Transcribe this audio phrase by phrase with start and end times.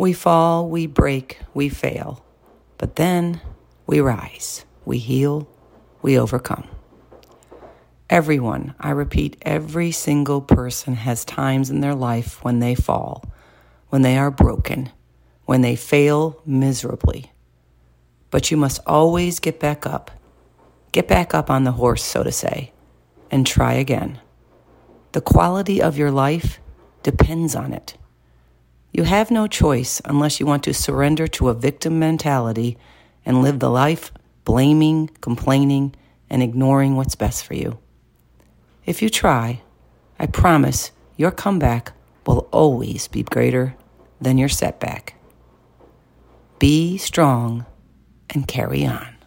[0.00, 2.24] We fall, we break, we fail,
[2.78, 3.42] but then
[3.86, 5.46] we rise, we heal,
[6.00, 6.66] we overcome.
[8.08, 13.30] Everyone, I repeat, every single person has times in their life when they fall,
[13.90, 14.88] when they are broken,
[15.44, 17.30] when they fail miserably.
[18.30, 20.10] But you must always get back up.
[20.92, 22.72] Get back up on the horse, so to say,
[23.30, 24.18] and try again.
[25.12, 26.58] The quality of your life
[27.02, 27.98] depends on it.
[28.92, 32.76] You have no choice unless you want to surrender to a victim mentality
[33.24, 34.12] and live the life
[34.44, 35.94] blaming, complaining,
[36.28, 37.78] and ignoring what's best for you.
[38.84, 39.62] If you try,
[40.18, 41.92] I promise your comeback
[42.26, 43.76] will always be greater
[44.20, 45.14] than your setback.
[46.58, 47.66] Be strong
[48.30, 49.19] and carry on.